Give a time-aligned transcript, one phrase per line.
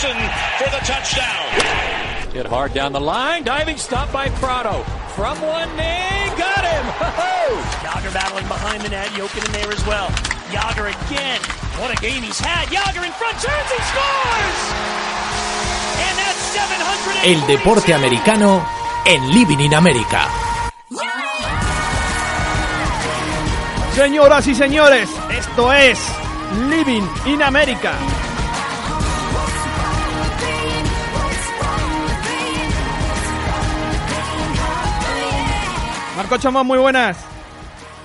[0.00, 2.32] That's recovered by Malik Jackson for the touchdown.
[2.32, 3.42] Hit hard down the line.
[3.42, 4.82] Diving stop by Prado.
[5.14, 6.30] From one knee.
[6.38, 6.86] Got him.
[7.82, 9.08] Yager battling behind the net.
[9.08, 10.08] Jokin in there as well.
[10.52, 11.40] Yager again.
[11.78, 12.70] What a game he's had.
[12.70, 13.34] Yager in front.
[13.42, 13.70] Turns.
[13.70, 14.60] He scores.
[15.98, 17.24] And that's 700.
[17.24, 18.64] El deporte americano
[19.06, 20.28] en Living in America.
[23.94, 25.98] Señoras y señores, esto es
[26.68, 27.94] Living in America.
[36.18, 37.16] Marco Chamo, muy buenas.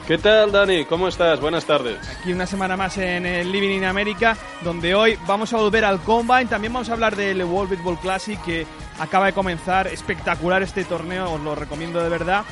[0.07, 0.85] ¿Qué tal, Dani?
[0.85, 1.39] ¿Cómo estás?
[1.39, 1.97] Buenas tardes.
[2.07, 5.99] Aquí una semana más en el Living in America, donde hoy vamos a volver al
[5.99, 6.45] Combine.
[6.45, 8.67] También vamos a hablar del World Baseball Classic que
[8.99, 9.87] acaba de comenzar.
[9.87, 12.43] Espectacular este torneo, os lo recomiendo de verdad.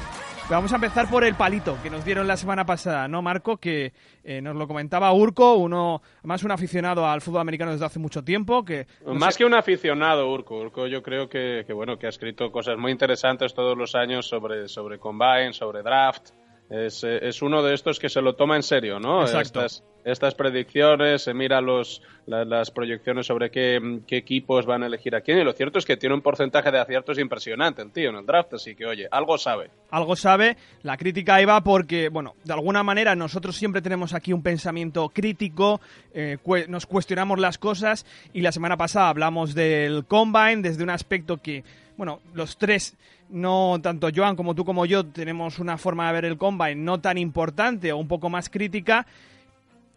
[0.50, 3.56] Vamos a empezar por el palito que nos dieron la semana pasada, ¿no, Marco?
[3.56, 8.00] Que eh, nos lo comentaba Urco, uno, más un aficionado al fútbol americano desde hace
[8.00, 8.66] mucho tiempo.
[8.66, 10.58] Que, no Más sé- que un aficionado, Urco.
[10.59, 14.28] Urco yo creo que, que, bueno, que ha escrito cosas muy interesantes todos los años
[14.28, 16.31] sobre, sobre Combine, sobre Draft.
[16.72, 19.22] Es, eh, es uno de estos que se lo toma en serio, ¿no?
[19.23, 19.59] Exacto.
[19.66, 24.86] Estas, estas predicciones, se mira los, la- las proyecciones sobre qué, qué equipos van a
[24.88, 25.39] elegir a quién.
[25.39, 28.25] Y lo cierto es que tiene un porcentaje de aciertos impresionante el tío en el
[28.25, 29.69] draft, así que, oye, algo sabe.
[29.89, 30.55] algo sabe.
[30.83, 35.81] La crítica iba porque, bueno, de alguna manera nosotros siempre tenemos aquí un pensamiento crítico,
[36.13, 36.38] eh,
[36.69, 41.66] nos cuestionamos las cosas y la semana pasada hablamos del Combine desde un aspecto que,
[41.97, 42.95] bueno, los tres,
[43.30, 47.00] no tanto Joan como tú como yo, tenemos una forma de ver el Combine no
[47.00, 49.06] tan importante o un poco más crítica.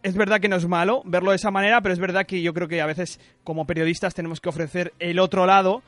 [0.03, 2.53] Es verdad que no es malo verlo de esa manera, pero es verdad que yo
[2.53, 5.81] creo que a veces como periodistas tenemos que ofrecer el otro lado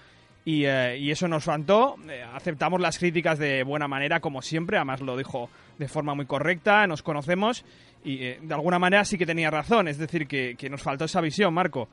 [0.47, 1.97] y, eh, eso nos faltó.
[2.09, 4.77] Eh, aceptamos las críticas de buena manera, como siempre.
[4.77, 6.87] Además, lo dijo de forma muy correcta.
[6.87, 7.65] Nos conocemos
[8.05, 9.89] y eh, de alguna manera sí que tenía razón.
[9.89, 11.89] Es decir, que, que nos faltó esa visión, Marco.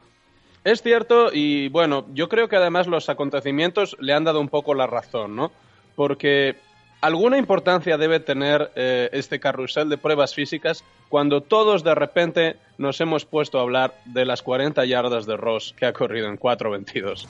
[0.64, 4.74] Es cierto y bueno, yo creo que además los acontecimientos le han dado un poco
[4.74, 5.52] la razón, ¿no?
[5.94, 6.56] Porque
[7.02, 12.98] alguna importancia debe tener eh, este carrusel de pruebas físicas cuando todos de repente nos
[13.02, 17.26] hemos puesto a hablar de las 40 yardas de Ross que ha corrido en 4.22.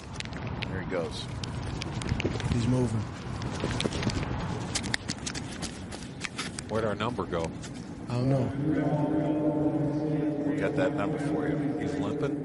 [0.70, 1.26] There he goes.
[2.54, 3.02] He's moving.
[6.70, 7.50] Where'd our number go?
[8.08, 8.48] I don't know.
[10.46, 11.58] We got that number for you.
[11.80, 12.43] He's limping.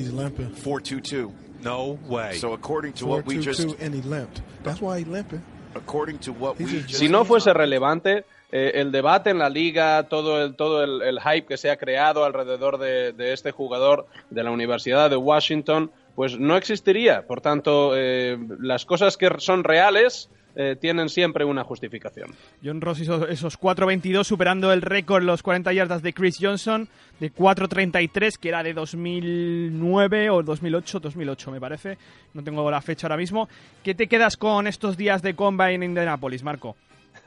[0.00, 0.50] He's limping.
[0.54, 1.32] 422.
[1.62, 2.38] No way.
[2.38, 4.40] So according to what we just and he limped.
[4.64, 5.42] That's why he limping.
[5.74, 9.38] according to what He we just- just Si no fuese relevante, eh, el debate en
[9.38, 13.32] la liga, todo el, todo el, el hype que se ha creado alrededor de, de
[13.32, 17.24] este jugador de la Universidad de Washington, pues no existiría.
[17.26, 22.34] Por tanto, eh, las cosas que son reales eh, tienen siempre una justificación.
[22.64, 26.88] John Ross hizo esos 4.22 superando el récord, los 40 yardas de Chris Johnson,
[27.18, 31.98] de 4.33, que era de 2009 o 2008, 2008 me parece.
[32.34, 33.48] No tengo la fecha ahora mismo.
[33.82, 36.76] ¿Qué te quedas con estos días de Combine en Indianapolis, Marco?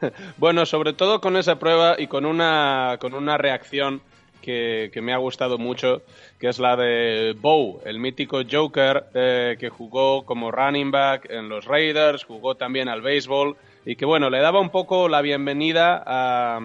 [0.37, 4.01] Bueno, sobre todo con esa prueba y con una, con una reacción
[4.43, 6.03] que, que me ha gustado mucho,
[6.39, 11.49] que es la de Bow, el mítico Joker eh, que jugó como running back en
[11.49, 13.55] los Raiders, jugó también al béisbol
[13.85, 16.59] y que, bueno, le daba un poco la bienvenida a,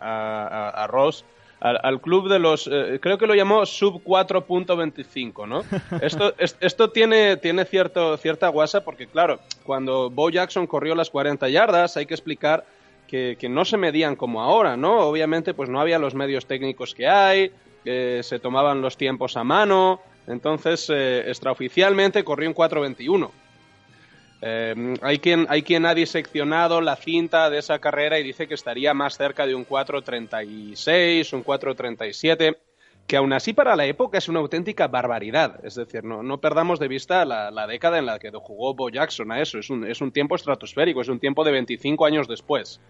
[0.00, 1.24] a- a Ross.
[1.60, 5.64] Al, al club de los, eh, creo que lo llamó sub 4.25, ¿no?
[6.00, 11.10] Esto, es- esto tiene, tiene cierto, cierta guasa porque, claro, cuando Bo Jackson corrió las
[11.10, 12.64] 40 yardas, hay que explicar
[13.08, 15.00] que, no se medían como ahora, ¿no?
[15.00, 17.50] Obviamente, pues no había los medios técnicos que hay,
[17.84, 23.30] eh, se tomaban los tiempos a mano, entonces eh, extraoficialmente corrió en 4.21.
[24.40, 28.54] Eh, hay, quien, hay quien ha diseccionado la cinta de esa carrera y dice que
[28.54, 32.56] estaría más cerca de un 4.36, un 4.37,
[33.08, 35.64] que aún así para la época es una auténtica barbaridad.
[35.64, 38.90] Es decir, no, no perdamos de vista la, la década en la que jugó Bo
[38.90, 39.58] Jackson a eso.
[39.58, 42.80] Es un, es un tiempo estratosférico, es un tiempo de 25 años después.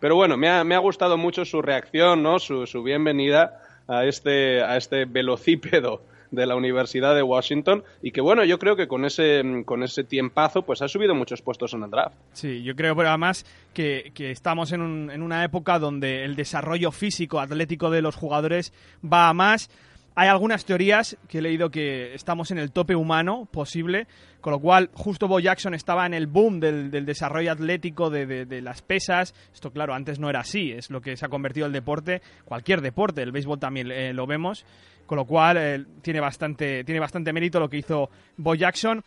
[0.00, 2.38] Pero bueno, me ha, me ha gustado mucho su reacción, ¿no?
[2.38, 6.00] su, su bienvenida a este, a este velocípedo
[6.30, 10.04] de la Universidad de Washington y que bueno, yo creo que con ese, con ese
[10.04, 12.14] tiempazo pues ha subido muchos puestos en el draft.
[12.32, 13.44] Sí, yo creo pero además
[13.74, 18.16] que, que estamos en, un- en una época donde el desarrollo físico, atlético de los
[18.16, 18.72] jugadores
[19.04, 19.70] va a más.
[20.18, 24.06] Hay algunas teorías que he leído que estamos en el tope humano posible,
[24.40, 28.24] con lo cual justo Bo Jackson estaba en el boom del, del desarrollo atlético de,
[28.24, 29.34] de- de las pesas.
[29.52, 32.80] Esto, claro, antes no era así, es lo que se ha convertido el deporte, cualquier
[32.80, 34.64] deporte, el béisbol también eh, lo vemos,
[35.04, 38.08] con lo cual eh, tiene, bastante, tiene bastante mérito lo que hizo
[38.38, 39.04] Bo Jackson.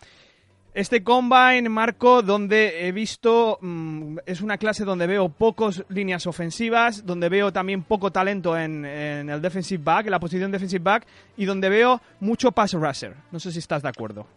[0.74, 7.06] Este combine, Marco, donde he visto, mm, es una clase donde veo pocos líneas ofensivas,
[7.07, 11.07] donde veo también poco talento en, el defensive back, en la posición defensive back,
[11.38, 13.16] y donde veo mucho pass rusher.
[13.31, 14.27] No sé si estás de acuerdo.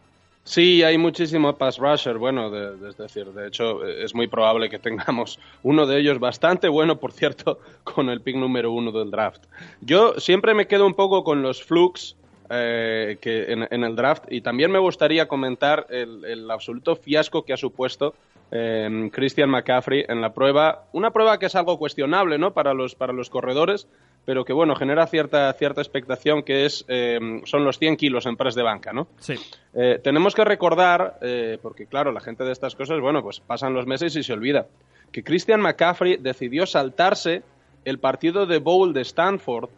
[0.44, 2.16] Sí, hay muchísimo pass rusher.
[2.16, 2.50] Bueno,
[2.88, 6.98] es decir, de hecho, eh, es muy probable que tengamos uno de ellos bastante bueno,
[6.98, 9.44] por cierto, con el pick número uno del draft.
[9.82, 12.16] Yo siempre me quedo un poco con los flux
[12.52, 17.44] eh, que en, en el draft y también me gustaría comentar el, el absoluto fiasco
[17.44, 18.14] que ha supuesto
[18.54, 20.84] eh, Christian McCaffrey en la prueba.
[20.92, 22.52] Una prueba que es algo cuestionable, ¿no?
[22.52, 23.88] Para los, para los corredores,
[24.26, 28.36] pero que, bueno, genera cierta, cierta expectación que es, eh, son los 100 kilos en
[28.36, 29.08] press de banca, ¿no?
[29.18, 29.34] Sí.
[29.72, 33.72] Eh, tenemos que recordar, eh, porque claro, la gente de estas cosas, bueno, pues pasan
[33.72, 34.66] los meses y se olvida,
[35.10, 37.42] que Christian McCaffrey decidió saltarse
[37.86, 39.70] el partido de Bowl de Stanford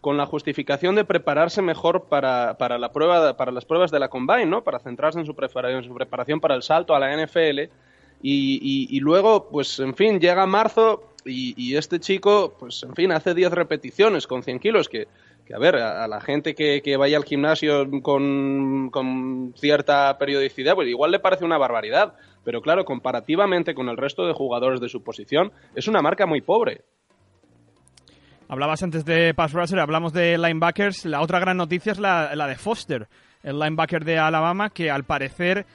[0.00, 4.08] con la justificación de prepararse mejor para, para la prueba, para las pruebas de la
[4.08, 4.64] Combine, ¿no?
[4.64, 7.70] Para centrarse en su, preparación para el salto a la NFL.
[8.22, 13.52] Y, luego, pues, en fin, llega marzo y, este chico, pues, en fin, hace 10
[13.52, 15.06] repeticiones con 100 kilos, que,
[15.54, 20.88] a ver, a, la gente que, que vaya al gimnasio con, con cierta periodicidad, pues
[20.88, 22.14] igual le parece una barbaridad.
[22.42, 26.40] Pero claro, comparativamente con el resto de jugadores de su posición, es una marca muy
[26.40, 26.82] pobre.
[28.50, 31.04] Hablabas antes de pass rusher, hablamos de linebackers.
[31.04, 33.06] La otra gran noticia es la, de Foster,
[33.44, 35.66] el linebacker de Alabama, que al parecer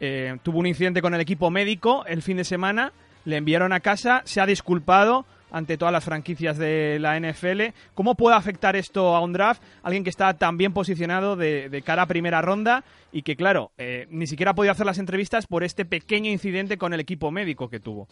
[0.00, 2.94] eh, tuvo un incidente con el equipo médico el fin de semana.
[3.26, 7.74] Le enviaron a casa, se ha disculpado ante todas las franquicias de la NFL.
[7.92, 9.62] ¿Cómo puede afectar esto a un draft?
[9.82, 12.82] Alguien que está tan bien posicionado de, de cara a primera ronda
[13.12, 16.78] y que, claro, eh, ni siquiera ha podido hacer las entrevistas por este pequeño incidente
[16.78, 18.08] con el equipo médico que tuvo.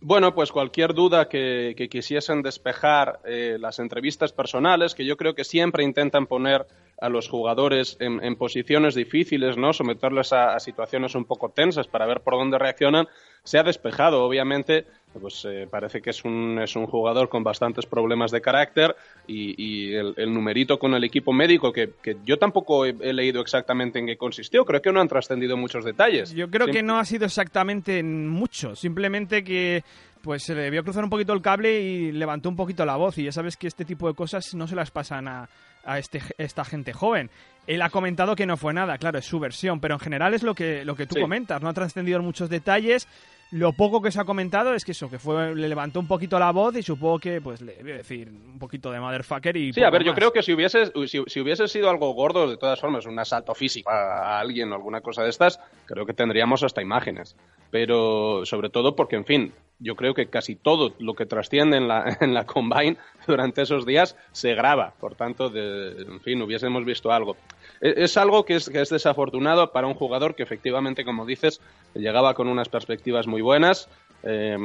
[0.00, 5.42] Bueno, pues cualquier duda que, quisiesen despejar eh, las entrevistas personales, que yo creo que
[5.42, 6.66] siempre intentan poner
[7.00, 9.72] a los jugadores en, en posiciones difíciles, ¿no?
[9.72, 13.08] Someterles a, a situaciones un poco tensas para ver por dónde reaccionan,
[13.42, 14.24] se ha despejado.
[14.24, 14.86] Obviamente,
[15.20, 18.94] pues eh, parece que es un, es un jugador con bastantes problemas de carácter
[19.26, 23.12] y, y el, el numerito con el equipo médico, que, que yo tampoco he, he
[23.12, 26.32] leído exactamente en qué consistió, creo que no han trascendido muchos detalles.
[26.34, 29.82] Yo creo Sim- que no ha sido exactamente en mucho, simplemente que
[30.22, 33.16] pues se le vio cruzar un poquito el cable y levantó un poquito la voz
[33.18, 35.48] y ya sabes que este tipo de cosas no se las pasan a,
[35.84, 37.30] a este, esta gente joven.
[37.66, 40.42] Él ha comentado que no fue nada, claro, es su versión, pero en general es
[40.42, 41.20] lo que, lo que tú Sí.
[41.20, 43.06] comentas, no ha trascendido en muchos detalles.
[43.50, 46.38] Lo poco que se ha comentado es que eso, que fue, le levantó un poquito
[46.38, 49.72] la voz y supongo que, pues, le voy a decir un poquito de motherfucker y
[49.72, 52.58] Sí, a ver, yo creo que si hubiese, si, si hubiese sido algo gordo, de
[52.58, 56.12] todas formas, un asalto físico a, a alguien o alguna cosa de estas, creo que
[56.14, 57.34] tendríamos hasta imágenes.
[57.72, 61.88] Pero sobre todo porque, en fin, yo creo que casi todo lo que trasciende en
[61.88, 62.96] la, en la Combine
[63.26, 64.92] durante esos días se graba.
[65.00, 67.36] Por tanto, en fin, hubiésemos visto algo.
[67.80, 71.60] E- Es algo que es, desafortunado para un jugador que efectivamente, como dices,
[71.94, 73.88] llegaba con unas perspectivas muy buenas,
[74.24, 74.56] eh,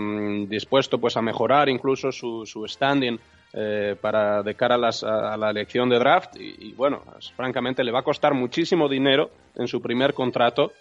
[0.48, 3.20] dispuesto pues a mejorar incluso su, su standing
[3.56, 7.04] eh, para de cara a, las- a- la elección de draft y, bueno,
[7.36, 10.72] francamente le va a costar muchísimo dinero en su primer contrato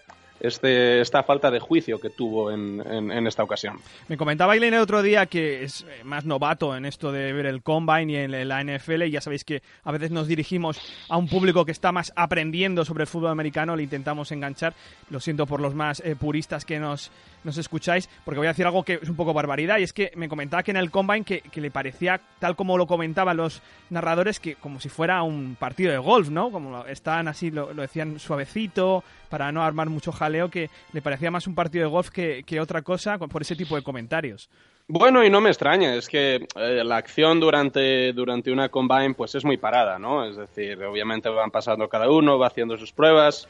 [0.43, 3.79] este, esta falta de juicio que tuvo en, en- en esta ocasión.
[4.09, 7.47] Me comentaba Aileen el otro día que es eh, más novato en esto de ver
[7.47, 9.03] el combine y en la NFL.
[9.05, 12.85] Y ya sabéis que a veces nos dirigimos a un público que está más aprendiendo
[12.85, 13.77] sobre el fútbol americano.
[13.77, 14.75] Le intentamos enganchar.
[15.11, 17.11] Lo siento por los más eh, puristas que nos,
[17.45, 19.79] nos escucháis, porque voy a decir algo que es un poco barbaridad.
[19.79, 22.77] Y es que me comentaba que en el combine que, que le parecía, tal como
[22.77, 26.51] lo comentaban los narradores, que como si fuera un partido de golf, ¿no?
[26.51, 31.31] Como estaban así, lo, lo decían suavecito, para no armar mucho jaleo, que le parecía
[31.31, 34.49] más un partido de golf que, que otra cosa por ese tipo de comentarios.
[34.89, 39.35] Bueno, y no me extraña, es que eh, la acción durante, durante una combine pues
[39.35, 40.25] es muy parada, ¿no?
[40.25, 43.47] Es decir, obviamente van pasando cada uno, va haciendo sus pruebas.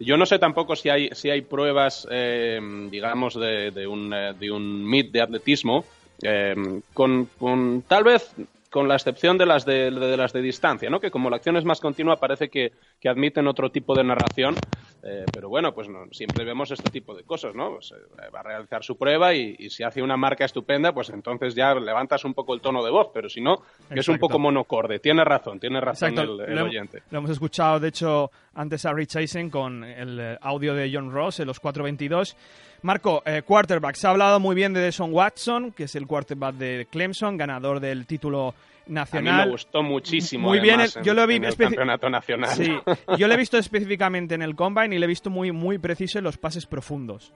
[0.00, 4.50] Yo no sé tampoco si hay, si hay pruebas, eh, digamos, de, un, eh, de
[4.52, 5.84] un meet de atletismo,
[6.22, 6.54] eh,
[6.94, 8.30] con, con- tal vez
[8.70, 11.00] con la excepción de las de, de las de distancia, ¿no?
[11.00, 14.56] Que como la acción es más continua parece que, que admiten otro tipo de narración,
[15.02, 17.74] eh, pero bueno, pues no, siempre vemos este tipo de cosas, ¿no?
[17.74, 21.08] Pues, eh, va a realizar su prueba y, y si hace una marca estupenda, pues
[21.10, 24.18] entonces ya levantas un poco el tono de voz, pero si no, que es un
[24.18, 24.98] poco monocorde.
[24.98, 27.02] Tiene razón, tiene razón el, oyente.
[27.10, 31.10] lo hemos escuchado, de hecho, antes a Rich Eisen con el eh, audio de John
[31.12, 32.36] Ross en los 422.
[32.82, 36.54] Marco, eh, quarterback, se ha hablado muy bien de Deshaun Watson, que es el quarterback
[36.56, 38.52] de Clemson, ganador del título A
[38.88, 39.46] mí nacional.
[39.46, 40.48] me gustó muchísimo.
[40.48, 42.50] Muy bien, el- yo en- lo vi en el campeonato nacional.
[42.56, 42.72] Sí,
[43.16, 46.18] yo lo he visto específicamente en el combine y le he visto muy, muy preciso
[46.18, 47.32] en los pases profundos.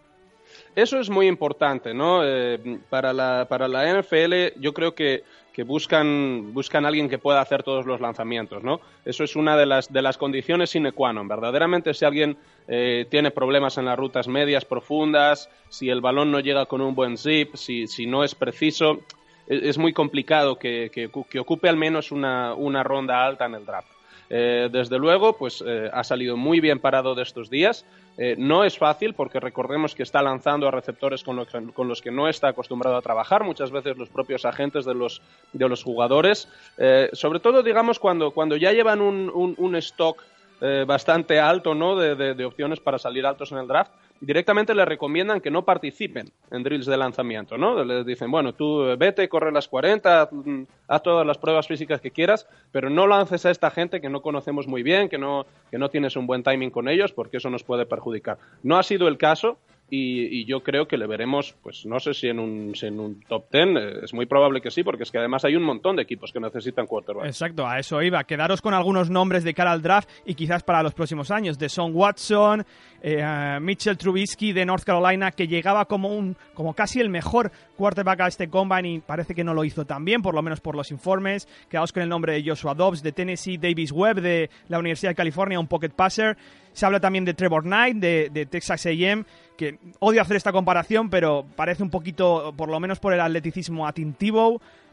[0.74, 2.22] Eso es muy importante, ¿no?
[2.24, 7.42] Eh, para, la, para la NFL yo creo que, que buscan, buscan alguien que pueda
[7.42, 8.80] hacer todos los lanzamientos, ¿no?
[9.04, 11.28] Eso es una de las, de las condiciones sine qua non.
[11.28, 12.38] Verdaderamente, si alguien
[12.68, 16.94] eh, tiene problemas en las rutas medias, profundas, si el balón no llega con un
[16.94, 19.00] buen zip, si, si no es preciso,
[19.46, 23.56] es, es muy complicado que, que, que ocupe al menos una, una ronda alta en
[23.56, 23.90] el draft.
[24.30, 25.62] Eh, desde luego, pues
[25.92, 27.84] ha salido muy bien parado de estos días.
[28.18, 31.88] Eh, no es fácil porque recordemos que está lanzando a receptores con, lo que- con
[31.88, 35.68] los que no está acostumbrado a trabajar, muchas veces los propios agentes de los, de
[35.68, 36.48] los jugadores.
[36.76, 40.22] Eh, sobre todo, digamos, cuando, cuando ya llevan un, un- stock
[40.60, 41.96] eh, bastante alto ¿no?
[41.96, 43.90] de- de opciones para salir altos en el draft,
[44.22, 47.58] directamente le recomiendan que no participen en drills de lanzamiento.
[47.58, 47.84] ¿no?
[47.84, 51.66] Les dicen, bueno, tú eh, vete, corre las 40, haz, mm, haz todas las pruebas
[51.66, 55.18] físicas que quieras, pero no lances a esta gente que no conocemos muy bien, que
[55.18, 58.38] no, que no tienes un buen timing con ellos, porque eso nos puede perjudicar.
[58.62, 59.58] No ha sido el caso.
[59.88, 62.98] Y, y yo creo que le veremos, pues no sé si en un, si en
[62.98, 65.64] un top 10, eh, es muy probable que sí, porque es que además hay un
[65.64, 67.26] montón de equipos que necesitan quarterback.
[67.26, 68.24] Exacto, a eso iba.
[68.24, 71.58] Quedaros con algunos nombres de cara al draft y quizás para los próximos años.
[71.58, 72.64] De Son Watson,
[73.02, 77.52] eh, uh, Mitchell Trubisky de North Carolina, que llegaba como un como casi el mejor
[77.76, 80.60] quarterback a este combine y parece que no lo hizo tan bien, por lo menos
[80.60, 81.46] por los informes.
[81.68, 85.16] Quedaos con el nombre de Joshua Dobbs de Tennessee, Davis Webb de la Universidad de
[85.16, 86.36] California, un pocket passer.
[86.72, 89.24] Se habla también de Trevor Knight de, de Texas A&M,
[89.56, 93.86] que odio hacer esta comparación, pero parece un poquito, por lo menos por el atleticismo,
[93.86, 94.14] a Tim.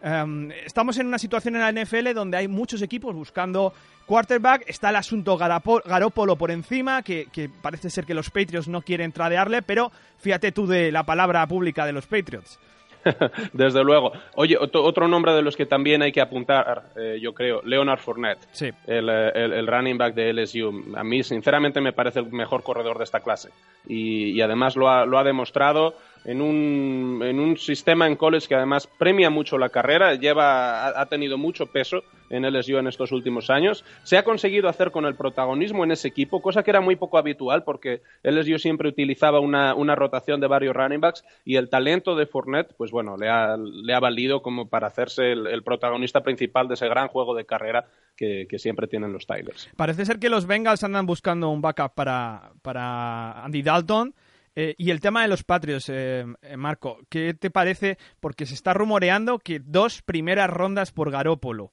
[0.01, 3.73] Um, estamos en una situación en la NFL donde hay muchos equipos buscando
[4.05, 4.63] quarterback.
[4.67, 9.11] Está el asunto Garópolo por encima, que, que parece ser que los Patriots no quieren
[9.11, 12.59] tradearle, pero fíjate tú de la palabra pública de los Patriots.
[13.53, 14.11] Desde luego.
[14.35, 17.99] Oye, otro, otro nombre de los que también hay que apuntar, eh, yo creo, Leonard
[17.99, 18.69] Fournette, Sí.
[18.87, 20.93] el, eh, el- el running back de LSU.
[20.95, 23.49] A mí, sinceramente, me parece el mejor corredor de esta clase.
[23.87, 25.95] Y, y además lo ha, lo ha demostrado
[26.25, 31.01] en un, en un sistema en college que además premia mucho la carrera, lleva, ha,
[31.01, 33.83] ha tenido mucho peso en LSU en estos últimos años.
[34.03, 37.17] Se ha conseguido hacer con el protagonismo en ese equipo, cosa que era muy poco
[37.17, 42.15] habitual porque LSU siempre utilizaba una, una rotación de varios running backs y el talento
[42.15, 46.21] de Fournette, pues bueno, le ha, le ha valido como para hacerse el, el protagonista
[46.21, 47.85] principal de ese gran juego de carrera
[48.15, 49.69] que, que siempre tienen los Tigers.
[49.75, 54.13] Parece ser que los Bengals andan buscando un backup para, para Andy Dalton.
[54.61, 57.97] Eh, y el tema de los Patriots, eh, eh, Marco, ¿qué te parece?
[58.19, 61.71] Porque se está rumoreando que dos primeras rondas por Garópolo.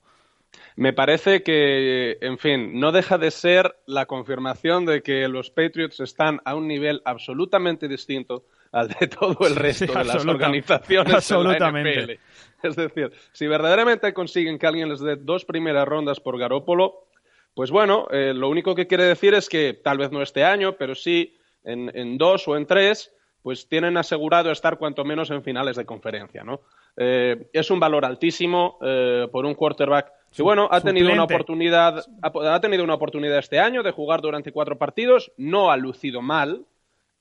[0.77, 5.99] Me parece que, en fin, no deja de ser la confirmación de que los Patriots
[5.99, 11.13] están a un nivel absolutamente distinto al de todo el resto Sí, de las organizaciones
[11.13, 11.91] absolutamente.
[11.91, 12.21] de la NFL.
[12.69, 17.09] Es decir, si verdaderamente consiguen que alguien les dé dos primeras rondas por Garópolo,
[17.53, 20.77] pues bueno, eh, lo único que quiere decir es que tal vez no este año,
[20.77, 21.37] pero sí
[21.67, 25.85] en, en dos o en tres, pues tienen asegurado estar cuanto menos en finales de
[25.85, 26.63] conferencia, ¿no?
[26.97, 32.05] Eh, es un valor altísimo eh, por un quarterback que, bueno, ha tenido una oportunidad,
[32.23, 36.23] ha, ha tenido una oportunidad este año de jugar durante cuatro partidos, no ha lucido
[36.23, 36.65] mal,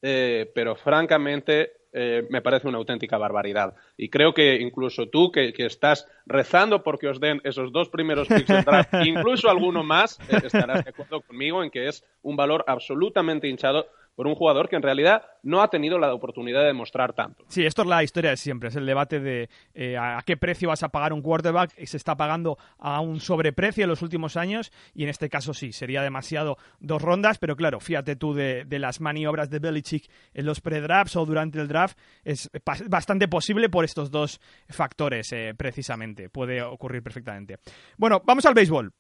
[0.02, 3.74] eh, pero francamente eh, me parece una auténtica barbaridad.
[3.96, 8.28] Y creo que incluso tú, que, que estás rezando porque os den esos dos primeros
[8.28, 12.66] picks del draft, incluso alguno más, estarás de acuerdo conmigo en que es un valor
[12.68, 17.14] absolutamente hinchado por un jugador que en realidad no ha tenido la oportunidad de demostrar
[17.14, 17.44] tanto.
[17.48, 20.70] Sí, esto es la historia de siempre, es el debate de eh, a qué precio
[20.70, 24.38] vas a pagar un quarterback y se está pagando a un sobreprecio en los últimos
[24.38, 28.66] años y en este caso sí, sería demasiado dos rondas, pero claro, fíjate tú de,
[28.66, 32.50] de las maniobras de Belichick en los pre-drafts o durante el draft, es
[32.88, 37.58] bastante posible por estos dos factores eh, precisamente, puede ocurrir perfectamente.
[37.98, 38.92] Bueno, vamos al béisbol.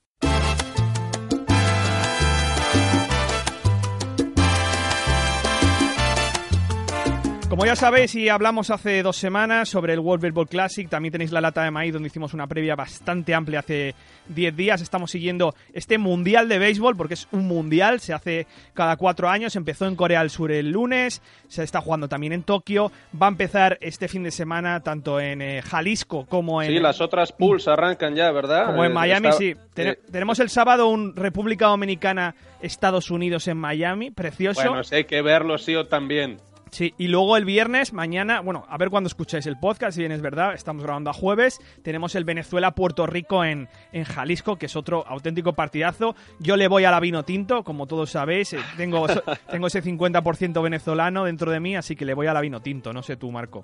[7.55, 11.31] Como ya sabéis y hablamos hace dos semanas sobre el World Baseball Classic, también tenéis
[11.31, 13.95] la lata de maíz donde hicimos una previa bastante amplia hace
[14.27, 14.81] 10 días.
[14.81, 19.55] Estamos siguiendo este Mundial de Béisbol porque es un Mundial, se hace cada cuatro años,
[19.55, 23.29] empezó en Corea del Sur el lunes, se está jugando también en Tokio, va a
[23.29, 26.67] empezar este fin de semana tanto en eh, Jalisco como en...
[26.71, 28.65] Sí, las otras pools arrancan ya, ¿verdad?
[28.65, 29.53] Como en Eh, Miami, está- sí.
[29.73, 34.61] Ten- eh, tenemos el sábado un República Dominicana, Estados Unidos en Miami, precioso.
[34.61, 36.37] bueno, hay que verlo sí o también.
[36.75, 40.11] Sí, y luego el viernes, mañana, bueno, a ver cuándo escucháis el podcast, si bien
[40.11, 44.75] es verdad, estamos grabando a jueves, tenemos el Venezuela-Puerto Rico en, en Jalisco, que es
[44.75, 46.17] otro auténtico partidazo.
[46.37, 49.07] Yo le voy a la vino tinto, como todos sabéis, eh, tengo,
[49.49, 52.91] tengo ese 50% venezolano dentro de mí, así que le voy a la vino tinto,
[52.91, 53.63] no sé tú, Marco.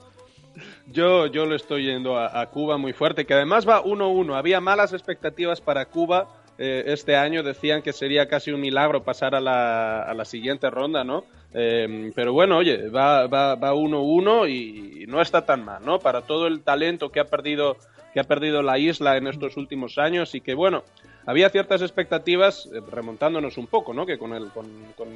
[0.88, 4.38] Yo, yo le estoy yendo a, a Cuba muy fuerte, que además va 1-1.
[4.38, 6.30] Había malas expectativas para Cuba
[6.64, 10.70] eh, este año decían que sería casi un milagro pasar a la, a la siguiente
[10.70, 11.26] ronda, ¿no?
[11.54, 16.00] Eh, pero bueno, oye, va 1-1 va, 1-1 y no está tan mal, ¿no?
[16.00, 17.78] Para todo el talento que ha perdido
[18.14, 20.84] que ha perdido la isla en estos últimos años y que, bueno,
[21.26, 24.06] había ciertas expectativas, eh, remontándonos un poco, ¿no?
[24.06, 24.68] Que con el, con,
[24.98, 25.08] con,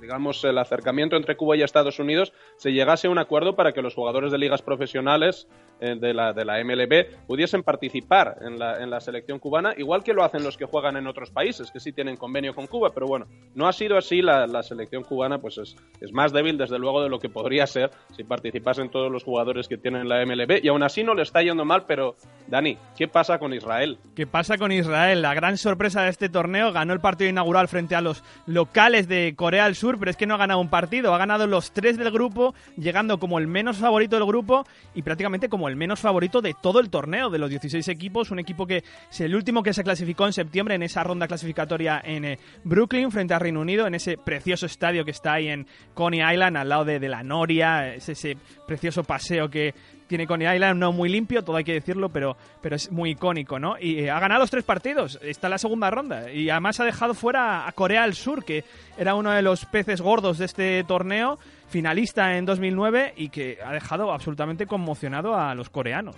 [0.00, 3.82] digamos, el acercamiento entre Cuba y Estados Unidos se llegase a un acuerdo para que
[3.82, 5.48] los jugadores de ligas profesionales
[5.80, 10.04] eh, de, la, de la MLB pudiesen participar en la, en la selección cubana, igual
[10.04, 12.90] que lo hacen los que juegan en otros países, que sí tienen convenio con Cuba,
[12.94, 16.56] pero bueno, no ha sido así, la, la selección cubana pues es, es más débil
[16.58, 20.24] desde luego de lo que podría ser si participasen todos los jugadores que tienen la
[20.24, 22.14] MLB y aún así no le está yendo mal, pero
[22.46, 23.98] Dani, ¿qué pasa con Israel?
[24.14, 25.22] ¿Qué pasa con Israel?
[25.22, 29.34] La gran sorpresa de este torneo ganó el partido inaugural frente a los locales de
[29.36, 31.96] Corea del Sur, pero es que no ha ganado un partido, ha ganado los tres
[31.96, 36.40] del grupo, llegando como el menos favorito del grupo y prácticamente como el menos favorito
[36.40, 39.72] de todo el torneo, de los 16 equipos, un equipo que es el último que
[39.72, 43.86] se clasificó en septiembre en esa ronda clasificatoria en eh, Brooklyn frente a Reino Unido,
[43.86, 47.22] en ese precioso estadio que está ahí en Coney Island, al lado de, de la
[47.22, 49.74] Noria, es ese precioso paseo que
[50.06, 53.58] tiene Coney Island, no muy limpio, todo hay que decirlo, pero, pero es muy icónico,
[53.58, 53.76] ¿no?
[53.78, 56.84] Y eh, ha ganado los tres partidos, está en la segunda ronda, y además ha
[56.84, 58.64] dejado fuera a Corea del Sur, que
[58.96, 63.72] era uno de los peces gordos de este torneo, finalista en 2009, y que ha
[63.72, 66.16] dejado absolutamente conmocionado a los coreanos.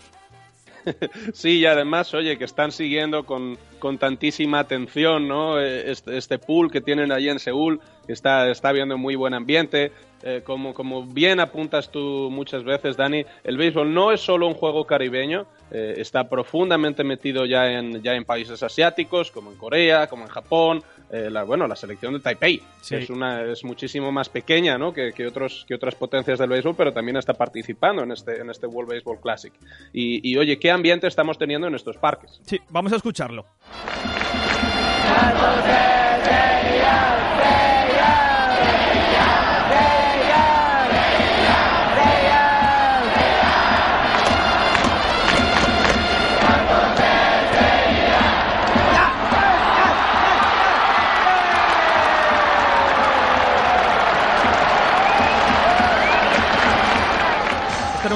[1.32, 5.60] Sí, y además, oye, que están siguiendo con, con tantísima atención, ¿no?
[5.60, 9.92] Este, este, pool que tienen allí en Seúl, que está, está viendo muy buen ambiente.
[10.22, 14.54] Eh, como, como bien apuntas tú muchas veces, Dani, el béisbol no es solo un
[14.54, 20.06] juego caribeño, eh, está profundamente metido ya en, ya en países asiáticos, como en Corea,
[20.06, 22.96] como en Japón, eh, la, bueno, la selección de Taipei, Sí.
[22.96, 24.92] que es, una, es muchísimo más pequeña ¿no?
[24.92, 28.50] que, que, otros, que otras potencias del béisbol, pero también está participando en este, en
[28.50, 29.52] este World Baseball Classic.
[29.92, 32.40] Y, y oye, ¿qué ambiente estamos teniendo en estos parques?
[32.44, 33.44] Sí, vamos a escucharlo.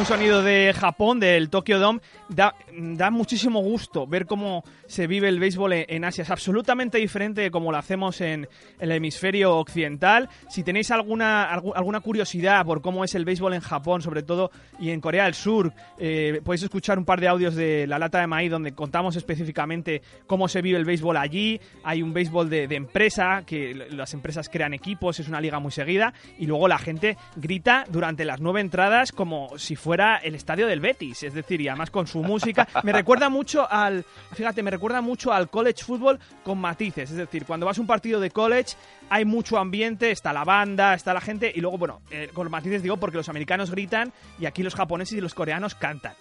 [0.01, 2.01] Un sonido de Japón, del Tokyo Dome.
[2.31, 6.23] Da, da muchísimo gusto ver cómo se vive el béisbol en, Asia.
[6.23, 10.31] Es absolutamente diferente de como lo hacemos en, el hemisferio occidental.
[10.49, 14.51] Si tenéis alguna, algu- alguna curiosidad por cómo es el béisbol en Japón, sobre todo,
[14.79, 18.21] y en Corea del Sur, eh, podéis escuchar un par de audios de La Lata
[18.21, 21.61] de Maíz donde contamos específicamente cómo se vive el béisbol allí.
[21.85, 25.73] Hay un béisbol de, de empresa, que las empresas crean equipos, es una liga muy
[25.73, 30.67] seguida, y luego la gente grita durante las nueve entradas como si fuera el estadio
[30.67, 32.69] del Betis, es decir, y además con su música.
[32.83, 37.45] Me recuerda mucho al, fíjate, me recuerda mucho al college football con matices, es decir,
[37.45, 38.77] cuando vas a un partido de college
[39.09, 42.83] hay mucho ambiente, está la banda, está la gente, y luego, bueno, eh, con matices
[42.83, 46.15] digo porque los americanos gritan y aquí los japoneses y los coreanos cantan.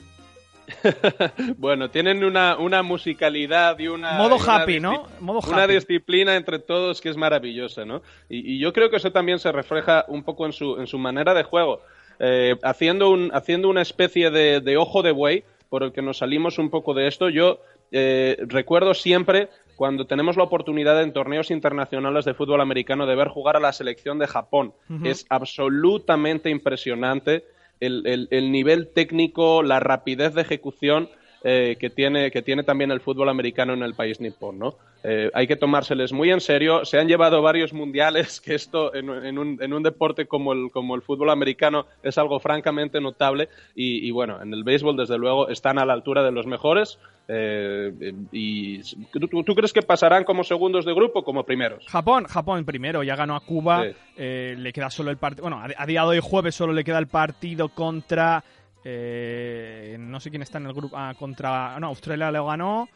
[1.58, 4.14] bueno, tienen una, una musicalidad y una...
[4.14, 5.08] Modo y happy, ¿no?
[5.20, 5.74] Modo Una happy.
[5.74, 8.02] disciplina entre todos que es maravillosa, ¿no?
[8.30, 10.98] Y, y yo creo que eso también se refleja un poco en su, en su
[10.98, 11.82] manera de juego.
[12.20, 16.18] Eh, haciendo, un, haciendo una especie de, de ojo de buey, por el que nos
[16.18, 17.60] salimos un poco de esto, yo
[17.92, 23.30] eh, recuerdo siempre cuando tenemos la oportunidad en torneos internacionales de fútbol americano de ver
[23.30, 24.74] jugar a la selección de Japón.
[25.06, 27.46] Es absolutamente impresionante
[27.80, 31.10] el, el- el nivel técnico, la rapidez de ejecución
[31.44, 34.76] eh, que, tiene, que tiene también el fútbol americano en el país nipón, ¿no?
[35.02, 36.84] Eh, hay que tomárseles muy en serio.
[36.84, 40.70] Se han llevado varios mundiales, que esto en, en un, en un deporte como el,
[40.72, 43.48] como el fútbol americano es algo francamente notable.
[43.76, 47.00] Y, y bueno, en el béisbol, desde luego, están a la altura de los mejores.
[47.30, 47.94] Eh,
[48.34, 48.80] y
[49.12, 51.86] ¿tú, tú crees que pasarán como segundos de grupo o como primeros?
[51.88, 53.96] Japón, Japón primero, ya ganó a Cuba, Sí.
[54.18, 56.84] eh, le queda solo el partido, bueno, a, a día de hoy jueves solo le
[56.84, 58.44] queda el partido contra,
[58.84, 59.69] eh,
[60.10, 62.90] no sé quién está en el grupo, ah, contra, no, Australia lo ganó.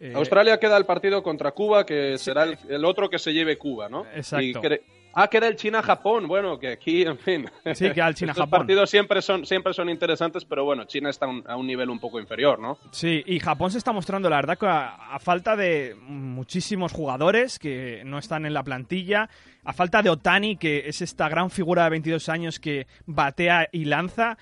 [0.00, 3.56] eh, Australia queda el partido contra Cuba, que será el, el otro que se lleve
[3.58, 4.04] Cuba, ¿no?
[4.14, 4.44] Exacto.
[4.44, 4.80] Y cre-
[5.16, 6.26] Ah, queda el China-Japón.
[6.26, 7.48] Bueno, que aquí, en fin.
[7.74, 8.50] Sí, queda el Estos China-Japón.
[8.50, 12.00] partidos siempre son, siempre son interesantes, pero bueno, China está un- a un nivel un
[12.00, 12.78] poco inferior, ¿no?
[12.90, 17.60] Sí, y Japón se está mostrando, la verdad, que a, a falta de muchísimos jugadores
[17.60, 19.28] que no están en la plantilla,
[19.64, 23.84] a falta de Otani, que es esta gran figura de 22 años que batea y
[23.84, 24.36] lanza,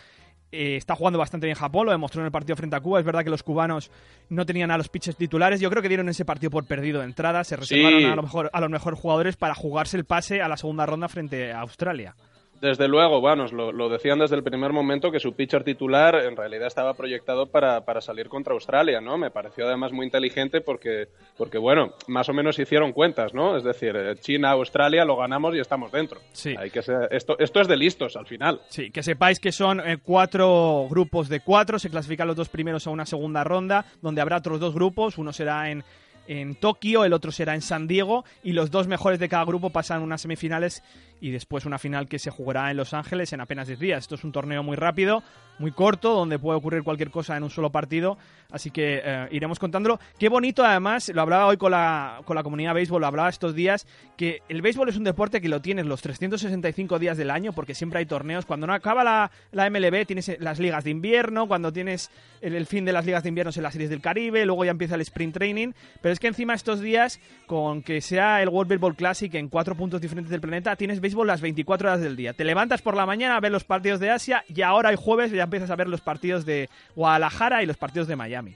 [0.53, 3.01] eh, está jugando bastante bien Japón, lo demostró en el partido frente a Cuba.
[3.01, 3.91] Es verdad que los cubanos
[4.29, 5.61] no tenían a los pitchers titulares.
[5.61, 7.43] Yo creo que dieron ese partido por perdido de entrada.
[7.45, 8.05] Se reservaron Sí.
[8.05, 11.09] a, lo mejor, a los mejores jugadores para jugarse el pase a la segunda ronda
[11.09, 12.15] frente a Australia.
[12.63, 16.37] Desde luego, bueno, lo, lo, decían desde el primer momento que su pitcher titular en
[16.37, 19.19] realidad estaba proyectado para, para, salir contra Australia, ¿no?
[19.19, 23.57] Me pareció además muy inteligente porque, porque, bueno, más o menos hicieron cuentas, ¿no?
[23.57, 26.21] Es decir, eh, China, Australia, lo ganamos y estamos dentro.
[26.31, 26.55] Sí.
[26.57, 28.61] Hay que ser, esto, esto es de listos al final.
[28.69, 32.87] Sí, que sepáis que son eh, cuatro grupos de cuatro, se clasifican los dos primeros
[32.87, 35.83] a una segunda ronda, donde habrá otros dos grupos, uno será en
[36.27, 39.71] en Tokio, el otro será en San Diego y los dos mejores de cada grupo
[39.71, 40.83] pasan unas semifinales
[41.23, 43.99] y después una final que se jugará en Los Ángeles en apenas 10 días.
[44.01, 45.23] Esto es un torneo muy rápido,
[45.61, 48.19] muy corto, donde puede ocurrir cualquier cosa en un solo partido,
[48.51, 50.01] así que eh, iremos contándolo.
[50.19, 53.29] Qué bonito además, lo hablaba hoy con la, con la comunidad de béisbol, lo hablaba
[53.29, 57.31] estos días, que el béisbol es un deporte que lo tienes los 365 días del
[57.31, 58.45] año porque siempre hay torneos.
[58.45, 62.67] Cuando no acaba la, la MLB tienes las ligas de invierno, cuando tienes el, el,
[62.67, 65.01] fin de las ligas de invierno en las series del Caribe, luego ya empieza el
[65.03, 69.33] sprint training, pero es que encima estos días, con que sea el World Baseball Classic
[69.35, 72.33] en cuatro puntos diferentes del planeta, tienes béisbol las 24 horas del día.
[72.33, 75.31] Te levantas por la mañana a ver los partidos de Asia y ahora el jueves
[75.31, 78.55] ya empiezas a ver los partidos de Guadalajara y los partidos de Miami.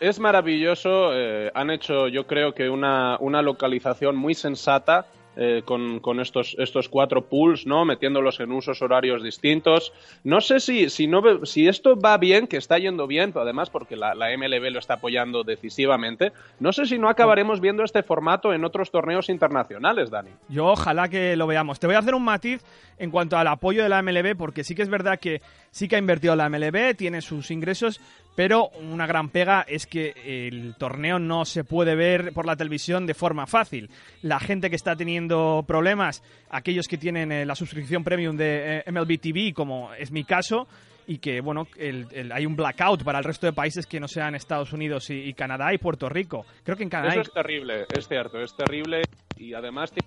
[0.00, 6.00] Es maravilloso, eh, han hecho yo creo que una, una localización muy sensata eh, con,
[6.00, 7.84] con, estos, estos cuatro pools, ¿no?
[7.84, 9.92] Metiéndolos en usos horarios distintos.
[10.24, 13.96] No sé si, si, no, si esto va bien, que está yendo bien, además porque
[13.96, 18.52] la, la, MLB lo está apoyando decisivamente, no sé si no acabaremos viendo este formato
[18.52, 20.30] en otros torneos internacionales, Dani.
[20.48, 21.78] Yo ojalá que lo veamos.
[21.78, 22.62] Te voy a hacer un matiz
[22.98, 25.96] en cuanto al apoyo de la MLB, porque sí que es verdad que sí que
[25.96, 28.00] ha invertido la MLB, tiene sus ingresos,
[28.34, 33.06] pero una gran pega es que el torneo no se puede ver por la televisión
[33.06, 33.90] de forma fácil.
[34.22, 38.90] La gente que está teniendo problemas, aquellos que tienen eh, la suscripción premium de eh,
[38.90, 40.68] MLB TV, como es mi caso,
[41.06, 44.06] y que, bueno, el, el, hay un blackout para el resto de países que no
[44.06, 46.46] sean Estados Unidos y, y, Canadá y Puerto Rico.
[46.62, 47.12] Creo que en Canadá...
[47.12, 49.02] Eso es terrible, es cierto, es terrible
[49.36, 50.06] y además tiene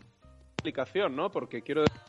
[0.54, 1.30] explicación, ¿no?
[1.30, 2.02] Porque quiero decir,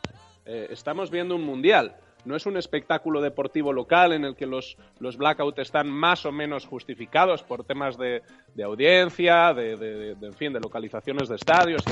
[0.45, 4.77] eh, estamos viendo un mundial no es un espectáculo deportivo local en el que los,
[4.99, 10.33] los blackouts están más o menos justificados por temas de, de audiencia, de, de, en
[10.33, 11.83] fin, de localizaciones de estadios.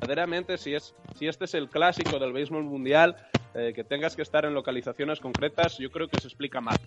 [0.00, 3.16] Verdaderamente, si, es, si este es el clásico del béisbol mundial,
[3.54, 6.78] eh, que tengas que estar en localizaciones concretas, yo creo que se explica mal.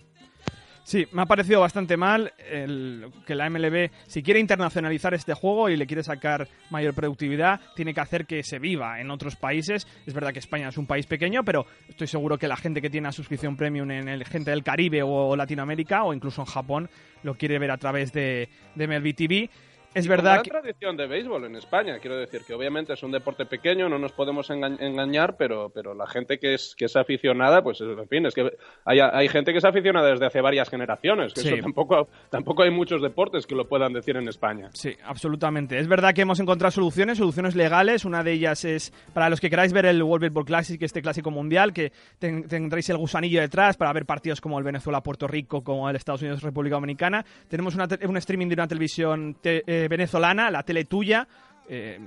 [0.86, 5.68] Sí, me ha parecido bastante mal el, que la MLB, si quiere internacionalizar este juego
[5.68, 9.84] y le quiere sacar mayor productividad, tiene que hacer que se viva en otros países.
[10.06, 12.88] Es verdad que España es un país pequeño, pero estoy seguro que la gente que
[12.88, 16.88] tiene suscripción premium en el gente del Caribe o Latinoamérica o incluso en Japón
[17.24, 19.50] lo quiere ver a través de, de MLB TV.
[19.96, 20.50] Es verdad que...
[20.50, 24.12] tradición de béisbol en España, quiero decir que obviamente es un deporte pequeño, no nos
[24.12, 28.26] podemos enga engañar, pero, pero la gente que es, que es aficionada, pues en fin,
[28.26, 28.50] es que
[28.84, 31.48] hay, hay gente que es aficionada desde hace varias generaciones, que Sí.
[31.48, 34.68] eso tampoco, tampoco hay muchos deportes que lo puedan decir en España.
[34.72, 35.78] Sí, absolutamente.
[35.78, 38.04] Es verdad que hemos encontrado soluciones, soluciones legales.
[38.04, 41.30] Una de ellas es para los que queráis ver el World Baseball Classic, este clásico
[41.30, 45.88] mundial, que ten- tendréis el gusanillo detrás para ver partidos como el Venezuela-Puerto Rico, como
[45.88, 47.24] el Estados Unidos-República Dominicana.
[47.48, 51.28] Tenemos una un streaming de una televisión te- eh, venezolana, la tele tuya.
[51.68, 51.98] eh,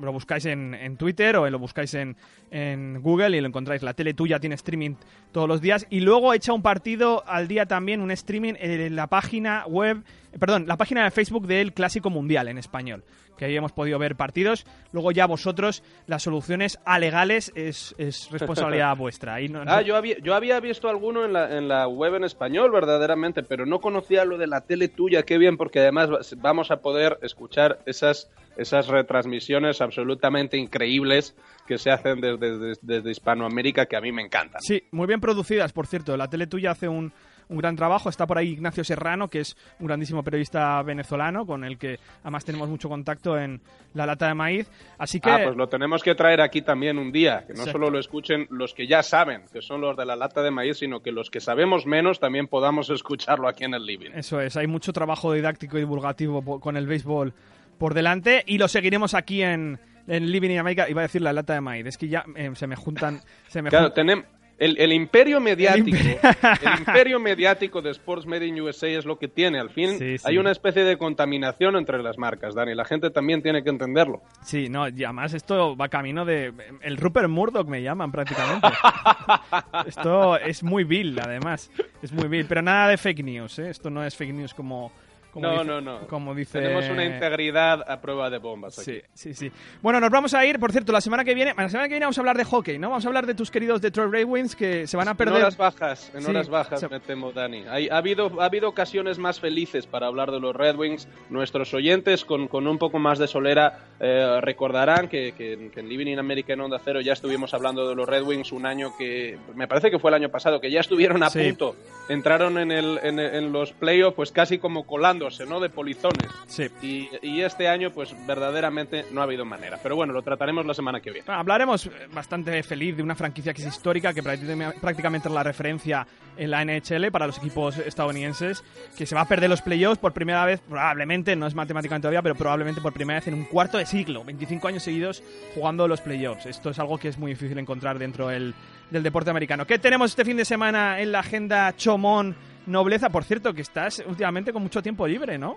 [0.00, 2.16] lo buscáis en, Twitter o lo buscáis en,
[2.50, 3.82] en Google y lo encontráis.
[3.82, 4.94] La tele tuya tiene streaming
[5.30, 5.86] todos los días.
[5.90, 10.02] Y luego echa un partido al día también, un streaming en la página web,
[10.38, 13.04] perdón, la página de Facebook del Clásico Mundial en español.
[13.38, 14.66] Que ahí hemos podido ver partidos.
[14.92, 19.34] Luego ya vosotros, las soluciones alegales es, es responsabilidad vuestra.
[19.34, 22.24] Ahí no- Ah, yo había, yo había visto alguno en la, en la web en
[22.24, 26.20] español, verdaderamente, pero no conocía lo de la tele tuya, qué bien, porque además va-
[26.36, 31.34] vamos a poder escuchar esas, esas retransmisiones absolutamente increíbles
[31.66, 34.60] que se hacen desde, desde, desde Hispanoamérica, que a mí me encantan.
[34.60, 36.16] Sí, muy bien producidas, por cierto.
[36.16, 37.12] La tele tuya hace un,
[37.52, 38.08] un gran trabajo.
[38.08, 42.44] Está por ahí Ignacio Serrano, que es un grandísimo periodista venezolano, con el que además
[42.44, 43.60] tenemos mucho contacto en
[43.94, 44.70] La Lata de Maíz.
[44.98, 45.30] Así que...
[45.30, 47.72] Ah, pues lo tenemos que traer aquí también un día, que no Exacto.
[47.72, 50.78] solo lo escuchen los que ya saben, que son los de la lata de maíz,
[50.78, 54.10] sino que los que sabemos menos también podamos escucharlo aquí en el living.
[54.14, 57.34] Eso es, hay mucho trabajo didáctico y divulgativo con el béisbol
[57.78, 60.88] por delante y lo seguiremos aquí en, en Living in America.
[60.88, 63.20] Iba a decir la lata de maíz, es que ya eh, se me juntan...
[63.48, 64.24] Se me Claro, jun- tenemos
[64.64, 69.18] el, el imperio mediático, el, imperio- imperio mediático de Sports Made in USA es lo
[69.18, 69.58] que tiene.
[69.58, 70.24] Al fin Sí, sí.
[70.26, 72.74] hay una especie de contaminación entre las marcas, Dani.
[72.74, 74.22] La gente también tiene que entenderlo.
[74.42, 76.52] Sí, no, y además esto va camino de...
[76.82, 78.68] El Rupert Murdoch me llaman prácticamente.
[79.86, 81.70] esto es muy vil, además.
[82.02, 83.70] Es muy vil, pero nada de fake news, ¿eh?
[83.70, 84.92] Esto no es fake news como,
[85.32, 86.06] Como no, dice- no, no.
[86.08, 86.60] Como dice...
[86.60, 89.00] Tenemos una integridad a prueba de bombas aquí.
[89.14, 89.52] Sí, sí, sí.
[89.80, 92.04] Bueno, nos vamos a ir, por cierto, la semana que viene, la semana que viene
[92.04, 92.90] vamos a hablar de hockey, ¿no?
[92.90, 95.36] Vamos a hablar de tus queridos Detroit Red Wings que se van a En perder.
[95.36, 97.64] horas bajas, en Sí, horas bajas se- me temo, Dani.
[97.68, 101.08] Hay- ha, habido, ha habido ocasiones más felices para hablar de los Red Wings.
[101.30, 105.88] Nuestros oyentes con, con un poco más de solera eh, recordarán que, que- que en
[105.88, 108.92] Living in America en Onda Cero ya estuvimos hablando de los Red Wings un año
[108.98, 111.38] que, me parece que fue el año pasado, que ya estuvieron a Sí.
[111.42, 111.74] punto.
[112.10, 114.84] Entraron en, el, en, en los playoffs pues casi como
[115.22, 115.60] colándose, ¿no?
[115.60, 116.30] De polizones.
[116.46, 116.68] Sí.
[116.82, 119.78] Y, y este año pues verdaderamente no ha habido manera.
[119.82, 121.26] Pero bueno, lo trataremos la semana que viene.
[121.26, 125.34] Bueno, hablaremos eh, bastante feliz de una franquicia que es histórica, que prácticamente prácticamente es
[125.34, 126.06] la referencia
[126.36, 128.64] en la NHL para los equipos estadounidenses,
[128.96, 132.22] que se va a perder los playoffs por primera vez, probablemente, no es matemáticamente todavía,
[132.22, 135.22] pero probablemente por primera vez en un cuarto de siglo, 25 años seguidos
[135.54, 136.46] jugando los playoffs.
[136.46, 138.54] Esto es algo que es muy difícil encontrar dentro del,
[138.90, 139.66] del deporte americano.
[139.66, 142.34] ¿Qué tenemos este fin de semana en la agenda Chomón
[142.66, 143.10] Nobleza?
[143.10, 145.56] Por cierto, que estás últimamente con mucho tiempo libre, ¿no?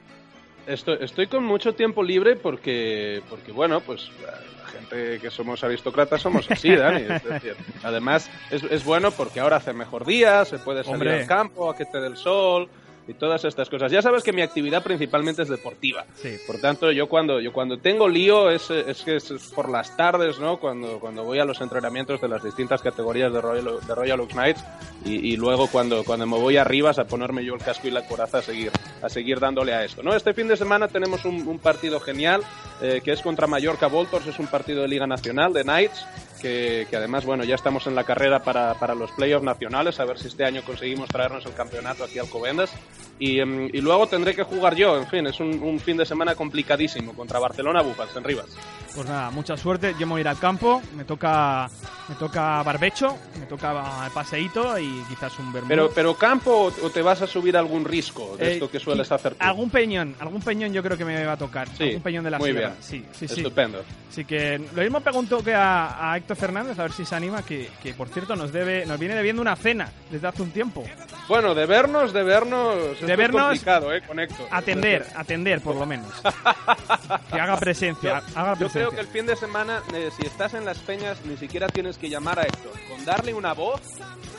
[0.67, 6.21] Estoy, estoy con mucho tiempo libre porque, porque bueno, pues la gente que somos aristócratas
[6.21, 7.01] somos así, Dani.
[7.01, 11.21] Es decir, además, es, es bueno porque ahora hace mejor día, se puede salir Hombre.
[11.21, 12.67] al campo a que te dé el sol
[13.07, 13.91] y todas estas cosas.
[13.91, 16.05] Ya sabes que mi actividad principalmente es deportiva.
[16.15, 16.37] Sí.
[16.47, 20.39] Por tanto, yo cuando, yo cuando tengo lío es, es que es por las tardes,
[20.39, 20.59] ¿no?
[20.59, 24.33] Cuando, cuando voy a los entrenamientos de las distintas categorías de Royal, de Royal Oaks
[24.33, 24.63] Knights
[25.05, 28.05] y, y luego cuando, cuando me voy arriba a ponerme yo el casco y la
[28.05, 30.15] coraza a seguir, a seguir dándole a esto, ¿no?
[30.15, 32.41] Este fin de semana tenemos un, un partido genial
[32.81, 36.05] eh, que es contra Mallorca Voltors, es un partido de Liga Nacional de Knights
[36.41, 40.05] que, que además, bueno, ya estamos en la carrera para, para los playoffs nacionales, a
[40.05, 42.71] ver si este año conseguimos traernos el campeonato aquí al Alcobendas.
[43.17, 46.05] Y, em, y luego tendré que jugar yo, en fin, es un, un fin de
[46.05, 48.57] semana complicadísimo contra Barcelona Bufals en Rivas.
[48.95, 49.93] Pues nada, mucha suerte.
[49.99, 51.69] Yo me voy a ir al campo, me toca,
[52.07, 55.67] me toca barbecho, me toca paseíto y quizás un vermut.
[55.69, 59.11] Pero, pero campo o te vas a subir algún risco de Eh, esto que sueles
[59.11, 59.37] hacer tú.
[59.43, 61.67] Algún peñón, algún peñón yo creo que me va a tocar.
[61.77, 62.67] Sí, algún peñón de la muy sierra.
[62.69, 62.77] bien.
[62.81, 63.41] Sí, sí, sí.
[63.41, 63.83] Estupendo.
[64.09, 67.43] Así que lo mismo pregunto que a, a Héctor Fernández, a ver si se anima,
[67.43, 70.85] que, que por cierto nos debe, nos viene debiendo una cena desde hace un tiempo.
[71.27, 74.01] Bueno, de vernos, de vernos, De es vernos, complicado, ¿eh?
[74.03, 74.47] Con Héctor.
[74.51, 76.07] Atender, atender por lo menos.
[77.33, 78.84] que haga presencia, haga presencia.
[78.89, 81.97] Creo que el fin de semana, eh, si estás en las peñas, ni siquiera tienes
[81.97, 82.71] que llamar a Héctor.
[82.89, 83.81] Con darle una voz,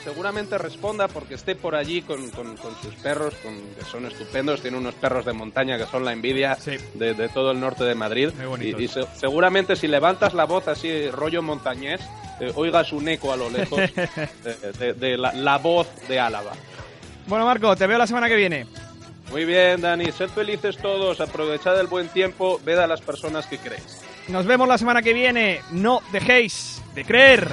[0.03, 4.61] seguramente responda porque esté por allí con, con- con sus perros, con- que son estupendos.
[4.61, 6.77] Tiene unos perros de montaña que son la envidia Sí.
[6.93, 8.29] de, de todo el norte de Madrid.
[8.47, 8.67] Muy.
[8.77, 11.99] Y, y se- seguramente si levantas la voz así, rollo montañés,
[12.39, 13.77] eh, oigas un eco a lo lejos
[14.43, 16.51] de, de- de la, la voz de Álava.
[17.27, 18.65] Bueno, Marco, te veo la semana que viene.
[19.31, 20.09] Muy bien, Dani.
[20.13, 21.19] Sed felices todos.
[21.19, 22.61] Aprovechad el buen tiempo.
[22.63, 23.99] Ved a las personas que queréis.
[24.29, 25.61] Nos vemos la semana que viene.
[25.71, 27.47] No dejéis de creer.